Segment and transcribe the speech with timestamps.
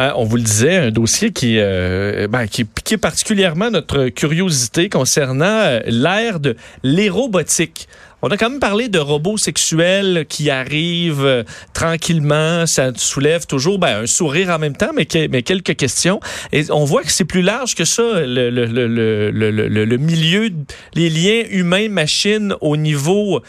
[0.00, 5.44] Hein, on vous le disait, un dossier qui, euh, ben, piquait particulièrement notre curiosité concernant
[5.44, 7.86] euh, l'ère de l'érobotique.
[8.22, 11.42] On a quand même parlé de robots sexuels qui arrivent euh,
[11.74, 12.64] tranquillement.
[12.64, 16.18] Ça soulève toujours ben, un sourire en même temps, mais, quelques questions.
[16.50, 20.48] Et on voit que c'est plus large que ça, le, le milieu,
[20.94, 23.42] les liens humains-machines au niveau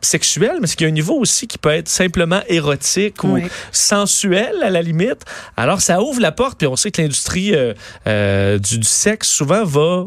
[0.00, 3.38] sexuel, mais c'est qu'il y a un niveau aussi qui peut être simplement érotique ou
[3.72, 5.24] sensuel à la limite.
[5.56, 7.74] Alors ça ouvre la porte, puis on sait que l'industrie euh,
[8.06, 10.04] euh, du, du, sexe souvent va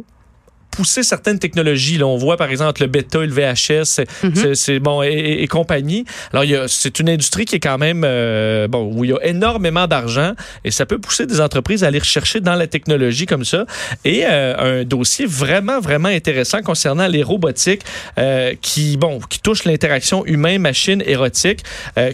[0.71, 1.97] pousser certaines technologies.
[1.97, 4.55] Là, on voit par exemple le bêta, le VHS, mhm.
[4.55, 6.05] c'est bon et, compagnie.
[6.33, 9.85] Alors c'est une industrie qui est quand même euh, bon où il y a énormément
[9.85, 13.65] d'argent et ça peut pousser des entreprises à aller rechercher dans la technologie comme ça.
[14.05, 17.81] Et euh, un dossier vraiment vraiment intéressant concernant les robotiques
[18.17, 21.63] euh, qui bon qui touche l'interaction humain-machine érotique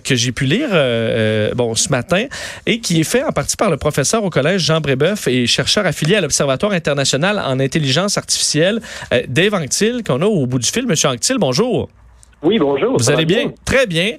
[0.04, 0.70] que j'ai pu lire
[1.56, 2.26] bon ce matin
[2.66, 5.86] et qui est fait en partie par le professeur au collège Jean Brébeuf et chercheur
[5.86, 10.70] affilié à l'Observatoire international en intelligence artificielle euh, Dave Anctil, qu'on a au bout du
[10.70, 10.86] fil.
[10.88, 11.90] Monsieur Anctil, bonjour.
[12.44, 12.96] Oui, bonjour.
[12.96, 13.52] Vous allez bien?
[13.66, 14.12] Très bien.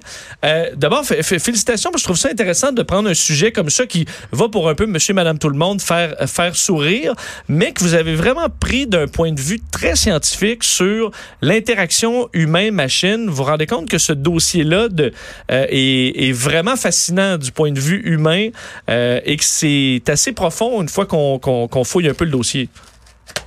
[0.43, 3.85] Euh, d'abord, félicitations, parce que je trouve ça intéressant de prendre un sujet comme ça
[3.85, 7.13] qui va pour un peu monsieur, madame, tout le monde faire, faire sourire,
[7.47, 13.27] mais que vous avez vraiment pris d'un point de vue très scientifique sur l'interaction humain-machine.
[13.29, 18.01] Vous vous rendez compte que ce dossier-là euh, est, vraiment fascinant du point de vue
[18.03, 18.49] humain
[18.89, 22.67] et que c'est assez profond une fois qu'on fouille un peu le dossier?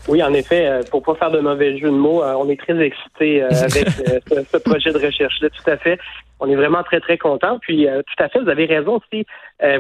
[0.09, 2.61] Oui, en effet, euh, pour pas faire de mauvais jeu de mots, euh, on est
[2.61, 5.99] très excités euh, avec ce, projet de recherche-là, tout à fait.
[6.41, 7.61] On est vraiment très, très contents.
[7.61, 9.25] Puis, tout à fait, vous avez raison aussi.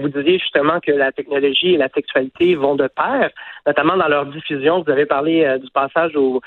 [0.00, 3.30] vous disiez justement que la technologie et la sexualité vont de pair,
[3.66, 4.80] notamment dans leur diffusion.
[4.80, 6.40] Vous avez parlé du passage au,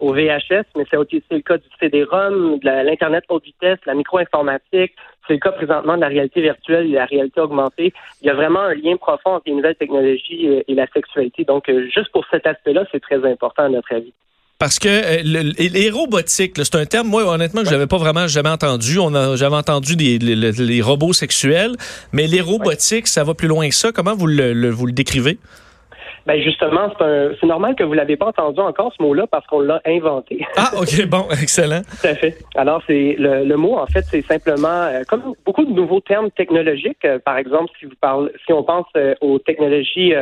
[0.00, 4.92] au VHS, mais c'est aussi le cas du CD-ROM, de l'Internet haute vitesse, la micro-informatique,
[5.30, 7.92] c'est le cas présentement de la réalité virtuelle et la réalité augmentée.
[8.20, 11.44] Il y a vraiment un lien profond entre les nouvelles technologies et la sexualité.
[11.44, 14.12] Donc, euh, juste pour cet aspect-là, c'est très important à notre avis.
[14.58, 18.26] Parce que euh, les robotiques, c'est un terme, moi, honnêtement, que je n'avais pas vraiment
[18.26, 18.98] jamais entendu.
[18.98, 21.76] On a, j'avais entendu les, robots sexuels,
[22.12, 23.92] mais les robotiques, ça va plus loin que ça.
[23.92, 25.38] Comment vous vous le décrivez?
[26.30, 26.92] Ben justement,
[27.40, 30.46] c'est normal que vous l'avez pas entendu encore ce mot-là parce qu'on l'a inventé.
[30.56, 31.80] Ah ok bon excellent.
[31.82, 32.38] Tout à fait.
[32.54, 37.04] Alors c'est le, mot en fait c'est simplement euh, comme beaucoup de nouveaux termes technologiques.
[37.04, 40.12] Euh, par exemple si vous parlez si on pense euh, aux technologies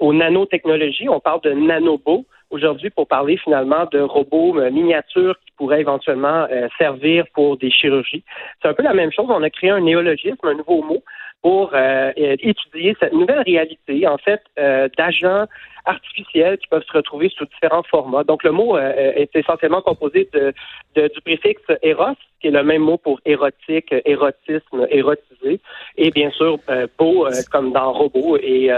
[0.00, 5.82] aux nanotechnologies, on parle de nanobots aujourd'hui pour parler finalement de robots miniatures qui pourraient
[5.82, 6.48] éventuellement
[6.78, 8.24] servir pour des chirurgies.
[8.60, 9.26] C'est un peu la même chose.
[9.28, 11.02] On a créé un néologisme, un nouveau mot
[11.44, 15.44] pour euh, étudier cette nouvelle réalité, en fait, euh, d'agents
[15.84, 18.24] artificiels qui peuvent se retrouver sous différents formats.
[18.24, 20.54] Donc, le mot euh, est essentiellement composé de,
[20.96, 25.60] du préfixe éros, qui est le même mot pour érotique, érotisme, érotisé,
[25.98, 26.56] et bien sûr,
[26.98, 28.70] beau, comme dans robot, et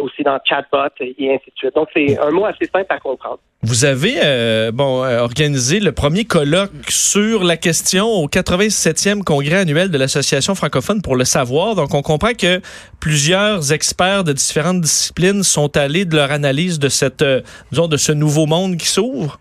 [0.00, 1.74] aussi dans chatbot, et ainsi de suite.
[1.74, 3.38] Donc, c'est un mot assez simple à comprendre.
[3.62, 9.98] Vous avez bon organisé le premier colloque sur la question au 87e congrès annuel de
[9.98, 11.74] l'Association francophone pour le savoir.
[11.94, 12.60] On comprend que
[13.00, 17.40] plusieurs experts de différentes disciplines sont allés de leur analyse de cette, euh,
[17.72, 19.38] ce nouveau monde qui s'ouvre.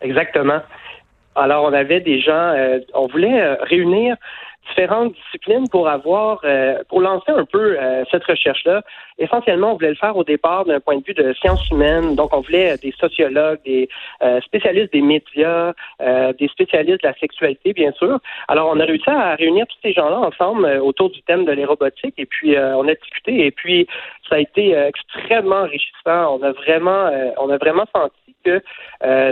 [0.00, 0.60] Exactement.
[1.34, 2.54] Alors, on avait des gens,
[2.94, 4.16] on voulait réunir
[4.68, 8.82] différentes disciplines pour avoir, euh, pour lancer un peu euh, cette recherche-là.
[9.18, 12.14] Essentiellement, on voulait le faire au départ d'un point de vue de sciences humaines.
[12.14, 13.88] Donc, on voulait des sociologues, des
[14.22, 15.72] euh, spécialistes des médias,
[16.38, 18.18] des spécialistes de la sexualité, bien sûr.
[18.46, 22.14] Alors, on a réussi à réunir tous ces gens-là ensemble autour du thème de l'érobotique
[22.18, 23.86] et puis on a discuté et puis
[24.28, 26.38] ça a été extrêmement enrichissant.
[26.38, 28.62] On a vraiment, on a vraiment senti que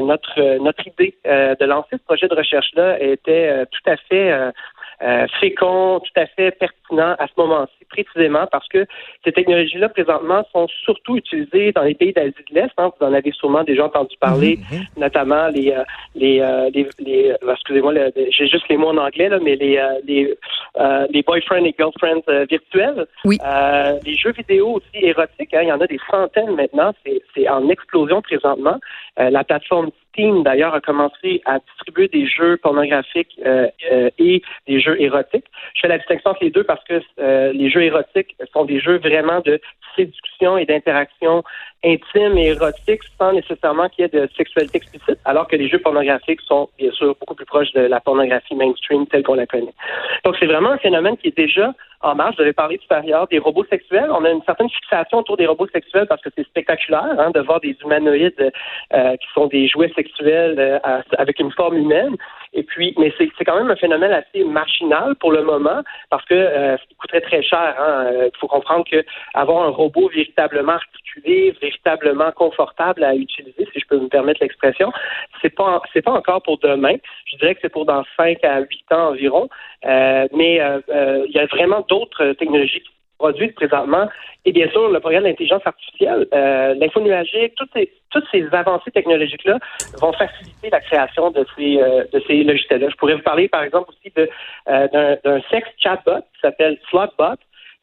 [0.00, 4.52] notre notre idée de lancer ce projet de recherche-là était tout à fait
[5.02, 8.86] euh, fécond, tout à fait pertinent à ce moment-ci, précisément parce que
[9.24, 12.70] ces technologies-là, présentement, sont surtout utilisées dans les pays d'Asie de l'Est.
[12.78, 12.90] Hein.
[12.98, 14.84] vous en avez sûrement déjà entendu parler, mhm, mhm.
[14.96, 15.84] notamment les, euh,
[16.14, 17.92] les, euh, les, les euh, excusez-moi,
[18.30, 20.34] j'ai juste les mots en anglais, là, mais les, les,
[21.10, 23.06] les boyfriends et girlfriends virtuels.
[23.24, 23.38] Oui.
[24.04, 26.92] les jeux vidéo aussi érotiques, hein, il y en a des centaines maintenant,
[27.34, 28.78] c'est en explosion présentement.
[29.16, 33.38] la plateforme Steam, d'ailleurs, a commencé à distribuer des jeux pornographiques
[34.18, 35.46] et des jeux érotiques.
[35.74, 38.80] Je fais la distinction entre les deux parce que euh, les jeux érotiques sont des
[38.80, 39.60] jeux vraiment de
[39.94, 41.42] séduction et d'interaction
[41.84, 45.78] intime et érotique sans nécessairement qu'il y ait de sexualité explicite, alors que les jeux
[45.78, 49.74] pornographiques sont bien sûr beaucoup plus proches de la pornographie mainstream telle qu'on la connaît.
[50.24, 51.72] Donc c'est vraiment un phénomène qui est déjà
[52.02, 52.34] en marche.
[52.36, 54.10] Je devais parler tout à l'heure des robots sexuels.
[54.10, 57.40] On a une certaine fixation autour des robots sexuels parce que c'est spectaculaire hein, de
[57.40, 58.52] voir des humanoïdes
[58.92, 60.78] euh, qui sont des jouets sexuels euh,
[61.18, 62.16] avec une forme humaine.
[62.52, 66.34] Et puis, mais c'est quand même un phénomène assez marginal pour le moment parce que
[66.34, 67.74] euh, ça coûterait très cher.
[67.78, 68.10] Hein.
[68.32, 69.04] Il faut comprendre que
[69.34, 74.90] avoir un robot véritablement articulé, véritablement confortable à utiliser, si je peux me permettre l'expression,
[75.42, 76.96] c'est pas c'est pas encore pour demain.
[77.26, 79.48] Je dirais que c'est pour dans 5 à 8 ans environ.
[79.84, 84.08] Euh, mais euh, euh, il y a vraiment d'autres technologies qui produites présentement.
[84.44, 88.46] Et bien sûr, le progrès de l'intelligence artificielle, euh, l'info nuagique, toutes ces, toutes ces
[88.52, 89.58] avancées technologiques-là
[90.00, 91.80] vont faciliter la création de ces,
[92.26, 92.88] ces logiciels-là.
[92.90, 94.28] Je pourrais vous parler, par exemple, aussi de,
[94.66, 97.36] d'un, sex chatbot qui s'appelle Slotbot,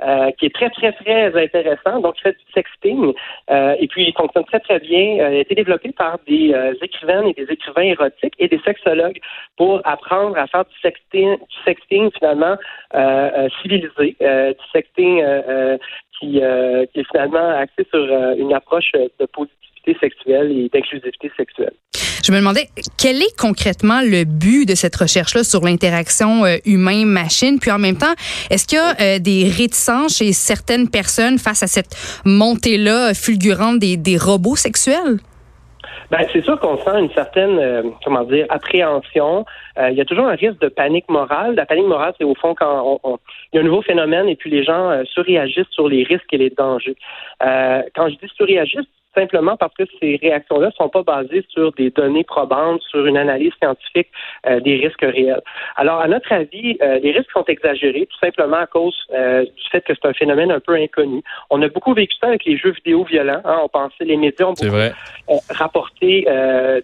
[0.06, 2.00] euh, qui est très, très, très intéressant.
[2.02, 3.14] Donc, il fait du sexting.
[3.50, 5.20] Euh, et puis, il fonctionne très, très bien.
[5.20, 9.20] Euh, il a été développé par des écrivaines et des écrivains érotiques et des sexologues
[9.58, 12.58] pour apprendre à faire du sexting, du sexting finalement
[13.62, 15.24] civilisé, du sexting
[16.20, 18.04] qui, qui est finalement axé sur
[18.38, 21.74] une approche de positivité sexuelle et d'inclusivité sexuelle.
[22.24, 27.60] Je me demandais quel est concrètement le but de cette recherche-là sur l'interaction euh, humain-machine,
[27.60, 28.16] puis en même temps,
[28.50, 33.80] est-ce qu'il y a euh, des réticences chez certaines personnes face à cette montée-là fulgurante
[33.80, 35.20] des, des robots sexuels?
[36.12, 39.46] Ben, c'est sûr qu'on sent une certaine, euh, comment dire, appréhension.
[39.78, 41.56] il y a toujours un risque de panique morale.
[41.56, 43.02] La panique morale, c'est au fond quand
[43.52, 46.38] il y a un nouveau phénomène et puis les gens surréagissent sur les risques et
[46.38, 46.96] les dangers.
[47.42, 51.90] quand je dis surréagissent, simplement parce que ces réactions-là ne sont pas basées sur des
[51.90, 54.10] données probantes, sur une analyse scientifique
[54.48, 55.42] euh, des risques réels.
[55.76, 59.70] Alors, à notre avis, euh, les risques sont exagérés tout simplement à cause euh, du
[59.72, 61.22] fait que c'est un phénomène un peu inconnu.
[61.50, 63.42] On a beaucoup vécu ça avec les jeux vidéo violents.
[63.46, 63.60] Hein.
[63.64, 66.26] on pensait, les médias ont beaucoup rapporté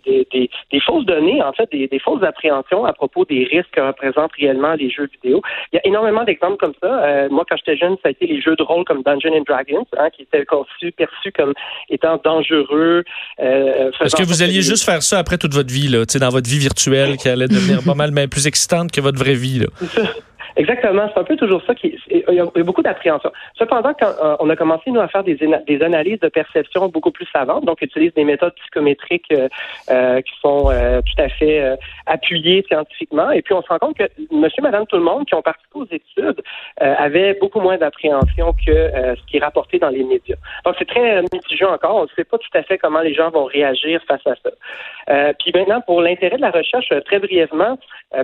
[0.05, 3.71] des, des, des, fausses données, en fait, des, des, fausses appréhensions à propos des risques
[3.71, 5.41] que représentent réellement les jeux vidéo.
[5.71, 7.27] Il y a énormément d'exemples comme ça.
[7.29, 9.85] moi, quand j'étais jeune, ça a été les jeux de rôle comme Dungeons and Dragons,
[9.97, 11.53] hein, qui étaient conçus, perçus comme
[11.89, 13.03] étant dangereux.
[13.39, 16.49] Euh, Est-ce que vous alliez juste faire ça après toute votre vie, là, dans votre
[16.49, 19.59] vie virtuelle, qui allait devenir pas mal plus excitante que votre vraie vie?
[19.59, 19.67] Là.
[20.55, 21.97] Exactement, c'est un peu toujours ça qui.
[22.09, 23.31] Il y a beaucoup d'appréhension.
[23.57, 25.37] Cependant, quand euh, on a commencé nous à faire des,
[25.81, 29.47] analyses de perception beaucoup plus savantes, donc utilise des méthodes psychométriques euh,
[29.89, 33.97] euh qui sont euh, tout à fait appuyées scientifiquement, et puis on se rend compte
[33.97, 36.41] que Monsieur, Madame, tout le monde qui ont participé aux études
[36.79, 38.71] avaient beaucoup moins d'appréhension que
[39.15, 40.35] ce qui est rapporté dans les médias.
[40.65, 41.95] Donc c'est très mitigé encore.
[41.95, 45.33] On ne sait pas tout à fait comment les gens vont réagir face à ça.
[45.39, 47.77] puis maintenant, pour l'intérêt de la recherche, très brièvement,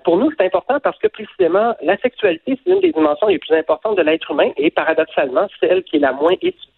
[0.04, 3.97] pour nous c'est important parce que précisément la c'est une des dimensions les plus importantes
[3.97, 6.71] de l'être humain et paradoxalement, celle qui est la moins étudiée.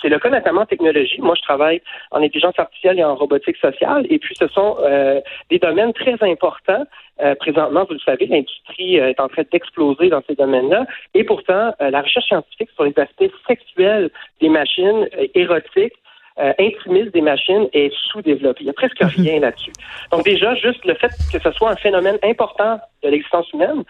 [0.00, 1.20] C'est le cas notamment en technologie.
[1.20, 5.20] Moi, je travaille en intelligence artificielle et en robotique sociale, et puis ce sont euh,
[5.50, 6.84] des domaines très importants.
[7.22, 11.24] Euh, présentement, vous le savez, l'industrie euh, est en train d'exploser dans ces domaines-là, et
[11.24, 14.10] pourtant, la recherche scientifique sur les aspects sexuels
[14.40, 15.94] des machines érotiques
[16.36, 18.62] intimiste des machines est sous-développée.
[18.62, 19.08] Il n'y a presque mhm.
[19.08, 19.70] rien là-dessus.
[20.10, 23.84] Donc déjà, juste le fait que ce soit un phénomène important de l'existence humaine,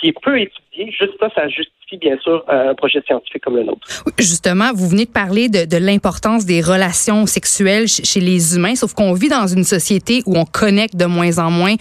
[0.00, 3.62] qui est peu étudié, juste ça, ça justifie bien sûr, un projet scientifique comme le
[3.62, 3.86] nôtre.
[4.18, 8.92] Justement, vous venez de parler de, de l'importance des relations sexuelles chez les humains, sauf
[8.92, 11.76] qu'on vit dans une société où on connecte de moins en moins.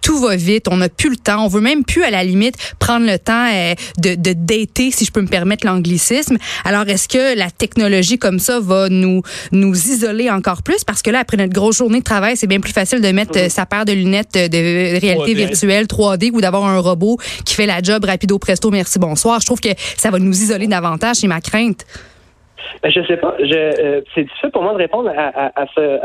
[0.00, 2.56] Tout va vite, on n'a plus le temps, on veut même plus, à la limite,
[2.78, 6.38] prendre le temps euh, de, de dater, si je peux me permettre l'anglicisme.
[6.64, 9.20] Alors, est-ce que la technologie comme ça va nous,
[9.52, 10.84] nous isoler encore plus?
[10.84, 13.38] Parce que là, après notre grosse journée de travail, c'est bien plus facile de mettre
[13.38, 17.66] euh, sa paire de lunettes de réalité virtuelle 3D ou d'avoir un robot qui fait
[17.66, 19.40] la job rapido presto, merci, bonsoir.
[19.40, 21.84] Je trouve que ça va nous isoler davantage, c'est ma crainte.
[22.82, 23.34] Ben, je sais pas.
[23.40, 25.64] Euh, c'est difficile pour moi de répondre à,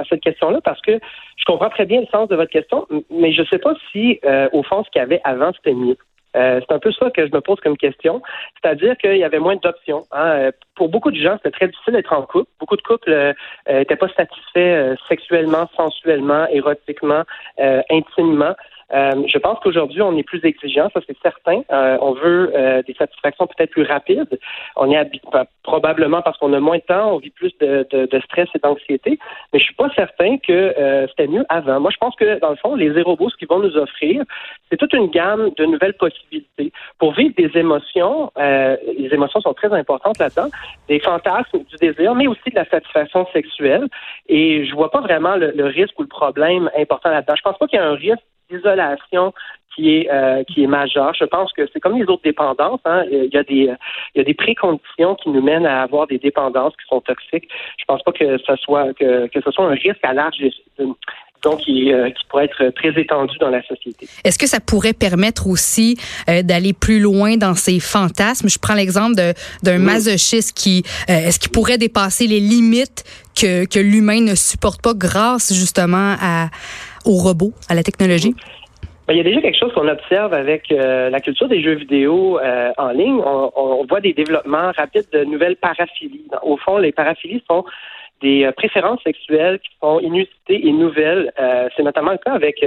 [0.10, 3.42] cette question-là parce que je comprends très bien le sens de votre question, mais je
[3.42, 5.98] ne sais pas si, euh, au fond, ce qu'il y avait avant, c'était mieux.
[6.36, 8.22] Euh, c'est un peu ça que je me pose comme question.
[8.62, 10.04] C'est-à-dire qu'il y avait moins d'options.
[10.12, 10.50] Hein.
[10.76, 12.50] Pour beaucoup de gens, c'était très difficile d'être en couple.
[12.60, 13.34] Beaucoup de couples
[13.70, 17.24] n'étaient pas satisfaits sexuellement, sensuellement, érotiquement,
[17.90, 18.56] intimement.
[18.94, 21.62] Euh, je pense qu'aujourd'hui, on est plus exigeant, ça c'est certain.
[21.72, 24.40] Euh, on veut euh, des satisfactions peut-être plus rapides.
[24.76, 25.22] On est
[25.64, 28.60] probablement parce qu'on a moins de temps, on vit plus de, de, de stress et
[28.60, 29.18] d'anxiété.
[29.52, 30.74] Mais je suis pas certain que
[31.10, 31.80] c'était mieux avant.
[31.80, 34.24] Moi, je pense que dans le fond, les robots, ce qu'ils vont nous offrir,
[34.70, 38.32] c'est toute une gamme de nouvelles possibilités pour vivre des émotions.
[38.38, 40.50] les émotions sont très importantes là-dedans,
[40.88, 43.88] des fantasmes, du désir, mais aussi de la satisfaction sexuelle.
[44.28, 47.36] Et je vois pas vraiment le, le risque ou le problème important là-dedans.
[47.36, 49.34] Je pense pas qu'il y a un risque d'isolation
[49.76, 51.14] qui est euh, qui est majeure.
[51.20, 52.80] Je pense que c'est comme les autres dépendances.
[52.86, 53.04] Hein.
[53.12, 53.70] Il y a des
[54.16, 57.50] il y a des préconditions qui nous mènent à avoir des dépendances qui sont toxiques.
[57.78, 60.38] Je pense pas que ce soit que, que ce soit un risque à large
[61.44, 64.08] donc qui, euh, qui, pourrait être très étendu dans la société.
[64.24, 65.96] Est-ce que ça pourrait permettre aussi
[66.28, 68.50] euh, d'aller plus loin dans ces fantasmes?
[68.50, 69.14] Je prends l'exemple
[69.62, 73.04] d'un masochiste qui, est-ce qu'il pourrait dépasser les limites
[73.40, 76.50] que, que l'humain ne supporte pas grâce justement à,
[77.06, 78.36] aux robots, à la technologie?
[79.08, 81.76] Ben, il y a déjà quelque chose qu'on observe avec euh, la culture des jeux
[81.76, 83.22] vidéo euh, en ligne.
[83.24, 86.28] On, voit des développements rapides de nouvelles paraphilies.
[86.42, 87.66] Au fond, les paraphilies sont
[88.22, 91.32] des euh, préférences sexuelles qui sont inusitées et nouvelles.
[91.76, 92.66] C'est notamment le cas avec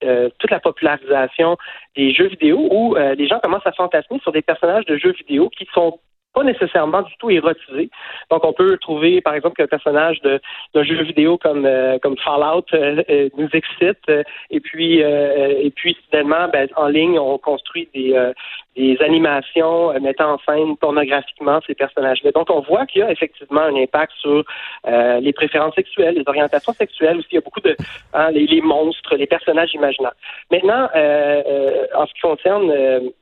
[0.00, 1.56] toute la popularisation
[1.96, 5.50] des jeux vidéo où les gens commencent à fantasmer sur des personnages de jeux vidéo
[5.50, 5.98] qui sont
[6.32, 7.90] pas nécessairement du tout érotisé.
[8.30, 12.64] Donc, on peut trouver, par exemple, qu'un personnage d'un jeu vidéo comme euh, comme Fallout
[12.72, 14.10] euh, euh, nous excite,
[14.50, 18.14] et puis et puis soudainement, ben, en ligne, on construit des
[18.76, 22.30] des animations mettant en scène pornographiquement ces personnages-là.
[22.32, 24.44] Donc, on voit qu'il y a effectivement un impact sur
[24.86, 27.28] les préférences sexuelles, les orientations sexuelles aussi.
[27.32, 27.76] Il y a beaucoup de
[28.14, 30.14] hein, les, les, monstres, les personnages imaginaires.
[30.50, 33.12] Maintenant, en ce qui concerne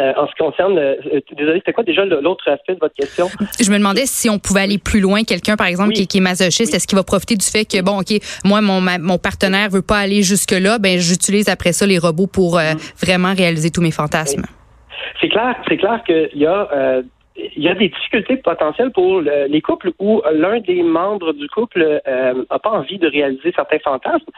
[0.00, 2.94] euh, en ce qui concerne, euh, euh, désolé, c'était quoi déjà l'autre aspect de votre
[2.94, 3.26] question?
[3.60, 5.24] Je me demandais si on pouvait aller plus loin.
[5.24, 8.18] Quelqu'un, par exemple, qui, est masochiste, est-ce qu'il va profiter du fait que, bon, OK,
[8.44, 12.56] moi, mon, mon partenaire veut pas aller jusque-là, ben j'utilise après ça les robots pour
[12.56, 12.76] mm.
[13.02, 14.44] vraiment réaliser tous mes fantasmes?
[15.20, 17.02] C'est clair, c'est clair qu'il y a...
[17.36, 22.00] il y a des difficultés potentielles pour les couples où l'un des membres du couple
[22.06, 24.30] n'a pas envie de réaliser certains fantasmes.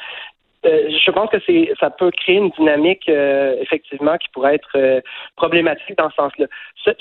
[0.64, 4.76] Euh, je pense que c'est ça peut créer une dynamique euh, effectivement qui pourrait être
[4.76, 5.00] euh,
[5.36, 6.46] problématique dans ce sens-là.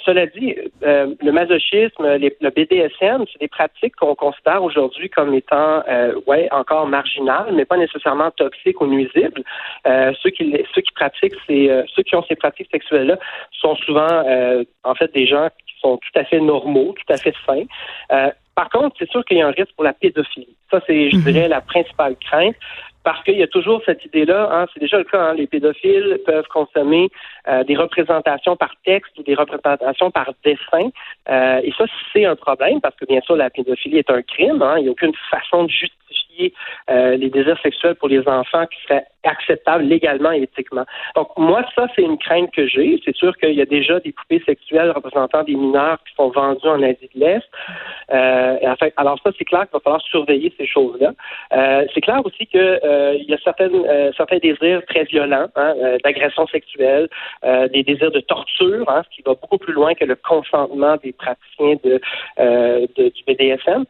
[0.05, 5.83] cela dit, le masochisme, le BDSM, c'est des pratiques qu'on considère aujourd'hui comme étant
[6.27, 9.43] ouais encore marginales, mais pas nécessairement toxiques ou nuisibles.
[9.85, 13.17] ceux qui ceux qui pratiquent ces ceux qui ont ces pratiques sexuelles-là
[13.51, 14.23] sont souvent
[14.83, 17.65] en fait des gens qui sont tout à fait normaux, tout à fait sains.
[18.55, 20.55] Par contre, c'est sûr qu'il y a un risque pour la pédophilie.
[20.69, 21.23] Ça, c'est, je mhm.
[21.23, 22.55] dirais, la principale crainte
[23.03, 26.19] parce qu'il y a toujours cette idée-là, hein, c'est déjà le cas, hein, les pédophiles
[26.25, 27.09] peuvent consommer
[27.47, 30.89] euh, des représentations par texte ou des représentations par dessin.
[31.29, 34.61] Euh, et ça, c'est un problème parce que bien sûr, la pédophilie est un crime.
[34.61, 36.53] Hein, il n'y a aucune façon de justifier
[36.89, 40.85] euh, les désirs sexuels pour les enfants qui serait acceptable légalement et éthiquement.
[41.15, 42.99] Donc moi, ça, c'est une crainte que j'ai.
[43.05, 46.67] C'est sûr qu'il y a déjà des poupées sexuelles représentant des mineurs qui sont vendues
[46.67, 47.47] en Asie de l'Est.
[48.11, 51.13] Euh, alors ça, c'est clair qu'il va falloir surveiller ces choses-là.
[51.53, 55.73] Euh, c'est clair aussi qu'il euh, y a certaines, euh, certains désirs très violents, hein,
[55.77, 57.07] euh, d'agression sexuelle,
[57.73, 61.13] des désirs de torture, hein, ce qui va beaucoup plus loin que le consentement des
[61.13, 61.99] praticiens de,
[62.37, 63.85] de du BDSM.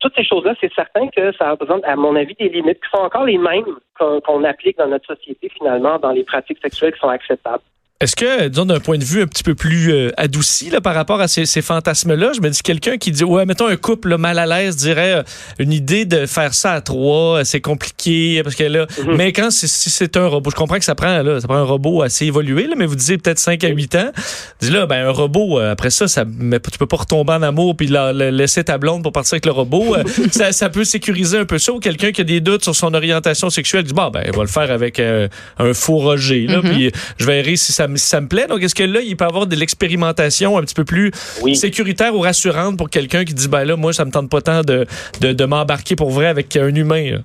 [0.00, 3.02] toutes ces choses-là, c'est certain que ça représente, à mon avis, des limites qui sont
[3.02, 3.64] encore les mêmes
[3.98, 7.62] qu'on applique dans notre société, finalement, dans les pratiques sexuelles qui sont acceptables.
[7.98, 10.94] Est-ce que, disons, d'un point de vue un petit peu plus euh, adouci là, par
[10.94, 14.18] rapport à ces, ces fantasmes-là, je me dis quelqu'un qui dit, ouais, mettons un couple
[14.18, 15.22] mal à l'aise dirait euh,
[15.58, 19.16] une idée de faire ça à trois, euh, c'est compliqué, parce que là, mhm.
[19.16, 21.62] mais quand si c'est un robot, je comprends que ça prend, là, ça prend un
[21.62, 24.12] robot assez évolué, là, mais vous disiez peut-être 5 à 8 ans,
[24.60, 27.78] dis là, ben un robot, après ça, ça mais tu peux pas retomber en amour
[27.78, 29.96] puis la, laisser ta blonde pour partir avec le robot.
[30.32, 32.92] ça, ça, peut sécuriser un peu ça, ou quelqu'un qui a des doutes sur son
[32.92, 36.70] orientation sexuelle dit, bon, ben, on va le faire avec un faux Roger, là, mhm.
[36.70, 38.46] puis je verrai si ça ça, me plaît.
[38.48, 41.12] Donc, est-ce que là, il peut y avoir de l'expérimentation un petit peu plus
[41.54, 44.62] sécuritaire ou rassurante pour quelqu'un qui dit, ben là, moi, ça me tente pas tant
[44.62, 44.86] de,
[45.20, 47.22] de, m'embarquer pour vrai avec un humain?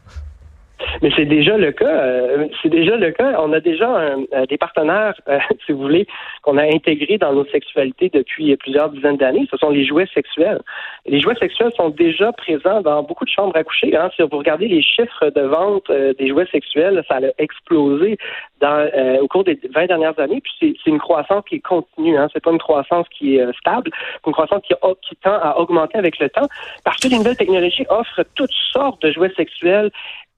[1.02, 1.86] Mais c'est déjà le cas.
[1.86, 3.36] Euh, c'est déjà le cas.
[3.40, 6.08] On a déjà euh, des partenaires, euh, si vous voulez,
[6.42, 9.48] qu'on a intégrés dans nos sexualités depuis plusieurs dizaines d'années.
[9.52, 10.62] Ce sont les jouets sexuels.
[11.06, 13.96] Les jouets sexuels sont déjà présents dans beaucoup de chambres à coucher.
[13.96, 14.10] Hein.
[14.16, 18.18] Si vous regardez les chiffres de vente des jouets sexuels, ça a explosé
[18.60, 18.88] dans,
[19.22, 20.42] au cours des 20 dernières années.
[20.42, 22.18] Puis c'est une croissance qui est continue.
[22.18, 22.28] Hein.
[22.34, 23.92] C'est pas une croissance qui est stable.
[23.94, 26.48] C'est une croissance qui, qui tend à augmenter avec le temps
[26.84, 29.92] parce que les nouvelles technologies offrent toutes sortes de jouets sexuels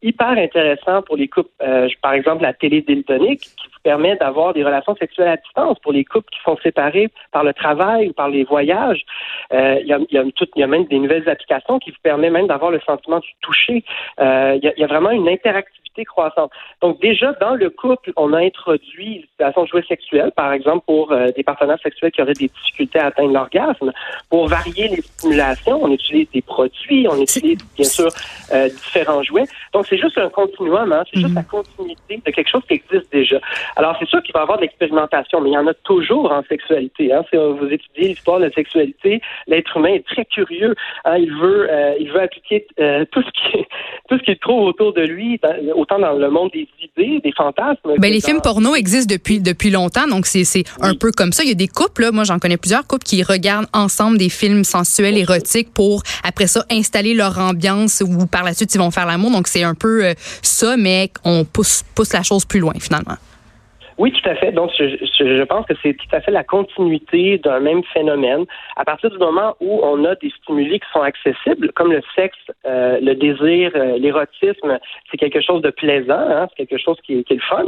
[0.03, 1.49] hyper intéressant pour les couples.
[1.61, 5.93] Euh, par exemple, la télé qui vous permet d'avoir des relations sexuelles à distance pour
[5.93, 9.03] les couples qui sont séparés par le travail ou par les voyages.
[9.53, 10.23] Euh, il y, a, y, a
[10.55, 13.83] y a même des nouvelles applications qui vous permettent même d'avoir le sentiment du toucher.
[14.19, 16.51] Euh, il y, a vraiment une interactivité croissante.
[16.81, 21.29] Donc déjà, dans le couple, on a introduit de jouet sexuel, par exemple, pour euh,
[21.35, 23.91] des partenaires sexuels qui auraient des difficultés à atteindre l'orgasme.
[24.29, 28.07] Pour varier les stimulations, on utilise des produits, on utilise bien sûr
[28.51, 29.45] euh, différents jouets.
[29.73, 31.35] Donc c'est juste un continuum, hein, c'est juste mhm.
[31.35, 33.39] la continuité de quelque chose qui existe déjà.
[33.75, 36.31] Alors c'est sûr qu'il va y avoir de l'expérimentation, mais il y en a toujours
[36.31, 37.13] en sexualité.
[37.13, 37.23] Hein.
[37.29, 40.75] Si vous étudiez l'histoire de la sexualité, l'être humain est très curieux.
[41.05, 41.17] Hein.
[41.17, 42.67] Il veut, euh, il veut appliquer
[43.11, 43.65] tout ce qui,
[44.09, 45.39] tout ce qu'il trouve autour de lui,
[45.83, 47.95] autant dans le monde des idées, des fantasmes.
[47.99, 51.43] Ben, les films porno existent depuis depuis longtemps, donc c'est c'est un peu comme ça.
[51.43, 54.29] Il y a des couples, là, moi j'en connais plusieurs couples qui regardent ensemble des
[54.29, 58.91] films sensuels, érotiques pour après ça installer leur ambiance ou par la suite ils vont
[58.91, 59.31] faire l'amour.
[59.31, 63.17] Donc c'est un peu euh, ça, mais on pousse pousse la chose plus loin finalement.
[63.97, 64.51] Oui, tout à fait.
[64.51, 68.45] Donc, je, je pense que c'est tout à fait la continuité d'un même phénomène.
[68.75, 72.37] À partir du moment où on a des stimuli qui sont accessibles, comme le sexe,
[72.65, 77.23] euh, le désir, euh, l'érotisme, c'est quelque chose de plaisant, hein, c'est quelque chose qui,
[77.23, 77.65] qui, est le fun.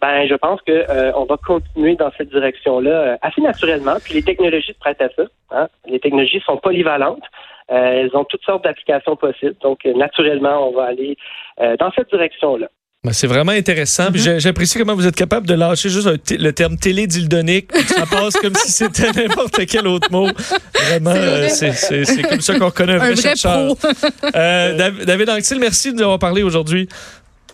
[0.00, 3.96] Ben, je pense que euh, on va continuer dans cette direction-là assez naturellement.
[4.02, 5.24] Puis les technologies se prêtent à ça.
[5.50, 5.68] Hein.
[5.86, 7.24] Les technologies sont polyvalentes.
[7.68, 9.56] elles ont toutes sortes d'applications possibles.
[9.62, 11.16] Donc, naturellement, on va aller
[11.78, 12.68] dans cette direction-là.
[13.04, 14.10] Ben, c'est vraiment intéressant.
[14.10, 14.40] Mm-hmm.
[14.40, 17.70] J'apprécie comment vous êtes capable de lâcher juste le terme télé-dildonique.
[17.86, 20.26] Ça passe comme si c'était n'importe quel autre mot.
[20.74, 21.14] Vraiment,
[21.48, 23.76] c'est euh, comme ça qu'on connaît un, vrai, chercheur.
[24.34, 26.88] Euh, David Anctil, merci de nous avoir parlé aujourd'hui.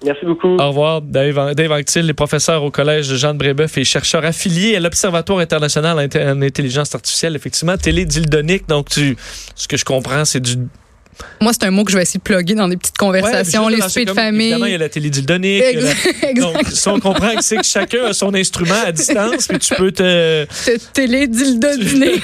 [0.03, 0.57] Merci beaucoup.
[0.57, 4.25] Au revoir, Dave, Dave Anctil, les professeurs au Collège de Jean de Brébeuf et chercheur
[4.25, 7.37] affilié à l'Observatoire international en intelligence artificielle.
[7.37, 8.67] Effectivement, télé-dildonique.
[8.69, 9.17] Donc, tu,
[9.55, 10.57] ce que je comprends, c'est du
[11.41, 13.81] moi, c'est un mot que je vais essayer de plugger dans des petites conversations, les
[13.81, 14.47] soupers de famille.
[14.47, 15.63] Évidemment, il y a la télé-dildonique.
[16.37, 19.75] Donc, si on comprend que c'est que chacun a son instrument à distance, puis tu
[19.75, 20.45] peux te...
[20.45, 22.21] Te télé-dildonner.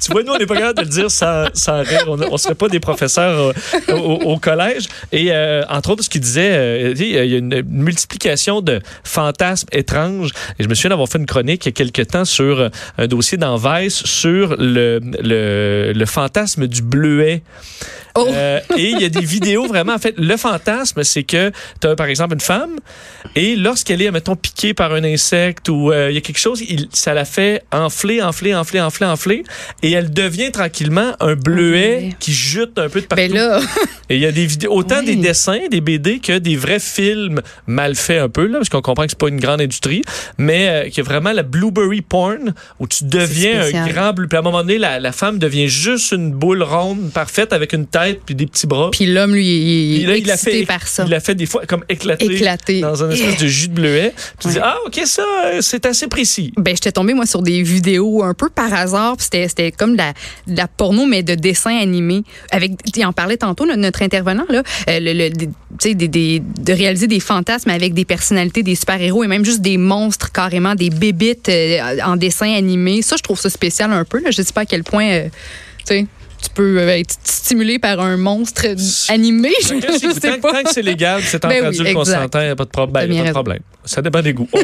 [0.00, 2.04] tu vois, nous, on n'est pas capable de le dire sans, sans rire.
[2.08, 3.52] On ne serait pas des professeurs
[3.88, 4.86] euh, au, collège.
[5.12, 9.68] Et euh, entre autres, ce qu'il disait, euh, il y a une multiplication de fantasmes
[9.72, 10.30] étranges.
[10.58, 13.06] Et je me souviens d'avoir fait une chronique il y a quelques temps sur un
[13.06, 17.42] dossier dans Vice sur le, le, le fantasme du bleuet.
[18.16, 18.26] Oh.
[18.28, 19.94] Euh, et il y a des vidéos vraiment.
[19.94, 22.76] En fait, le fantasme, c'est que tu as par exemple une femme
[23.34, 26.62] et lorsqu'elle est, mettons, piquée par un insecte ou euh, il y a quelque chose,
[26.68, 29.44] il, ça la fait enfler, enfler, enfler, enfler, enfler
[29.82, 33.66] et elle devient tranquillement un bleuet qui jute un peu de ben partout.
[34.08, 37.42] Et il y a des vidéos, autant des dessins, des BD que des vrais films
[37.66, 40.02] mal faits un peu, là, parce qu'on comprend que c'est pas une grande industrie,
[40.38, 44.28] mais euh, qu'il y a vraiment la blueberry porn où tu deviens un grand bleu.
[44.28, 47.72] Puis à un moment donné, la, la femme devient juste une boule ronde parfaite avec
[47.72, 48.90] une tête puis des petits bras.
[48.90, 51.04] Puis l'homme, lui, il, est excité fait, par ça.
[51.06, 54.14] Il a fait des fois comme éclaté, dans un espèce de jus de bleuet.
[54.40, 55.24] Tu dis, ah, OK, ça,
[55.60, 56.52] c'est assez précis.
[56.56, 59.16] Ben, j'étais tombée, moi, sur des vidéos un peu par hasard.
[59.18, 60.12] C'était comme de la,
[60.46, 62.22] de la, porno, mais de dessin animé.
[62.50, 67.20] Avec, il en parlait tantôt, notre intervenant, là, euh, le, des, des, de réaliser des
[67.20, 72.00] fantasmes avec des personnalités, des super-héros et même juste des monstres carrément, des bébites euh,
[72.04, 73.02] en dessin animé.
[73.02, 74.20] Ça, je trouve ça spécial un peu.
[74.20, 74.30] Là.
[74.30, 75.28] Je sais pas à quel point, euh,
[75.78, 76.06] tu sais
[76.42, 78.66] tu peux euh, être stimulé par un monstre
[79.08, 79.50] animé.
[79.60, 80.52] Je, sais pas.
[80.52, 82.70] Tant que c'est légal, c'est ben entendu oui, le consentant, il n'y a pas de,
[82.70, 83.08] problème.
[83.08, 83.60] pas de problème.
[83.84, 84.48] Ça dépend des goûts.